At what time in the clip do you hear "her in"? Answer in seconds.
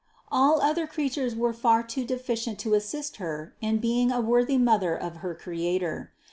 3.17-3.77